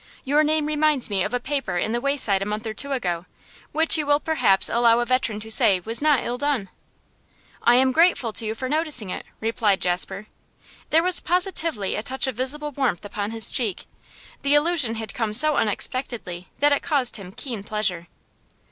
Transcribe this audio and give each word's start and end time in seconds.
'Your 0.23 0.43
name 0.43 0.65
reminds 0.65 1.11
me 1.11 1.21
of 1.23 1.31
a 1.31 1.39
paper 1.39 1.77
in 1.77 1.91
The 1.91 2.01
Wayside 2.01 2.41
a 2.41 2.45
month 2.45 2.65
or 2.65 2.73
two 2.73 2.91
ago, 2.91 3.27
which 3.71 3.99
you 3.99 4.07
will 4.07 4.19
perhaps 4.19 4.67
allow 4.67 4.99
a 4.99 5.05
veteran 5.05 5.39
to 5.41 5.51
say 5.51 5.79
was 5.79 6.01
not 6.01 6.23
ill 6.23 6.39
done.' 6.39 6.69
'I 7.61 7.75
am 7.75 7.91
grateful 7.91 8.33
to 8.33 8.43
you 8.47 8.55
for 8.55 8.67
noticing 8.67 9.11
it,' 9.11 9.27
replied 9.39 9.79
Jasper. 9.79 10.25
There 10.89 11.03
was 11.03 11.19
positively 11.19 11.93
a 11.95 12.01
touch 12.01 12.25
of 12.25 12.33
visible 12.35 12.71
warmth 12.71 13.05
upon 13.05 13.29
his 13.29 13.51
cheek. 13.51 13.85
The 14.41 14.55
allusion 14.55 14.95
had 14.95 15.13
come 15.13 15.35
so 15.35 15.55
unexpectedly 15.57 16.47
that 16.57 16.71
it 16.71 16.81
caused 16.81 17.17
him 17.17 17.31
keen 17.31 17.61
pleasure. 17.63 18.07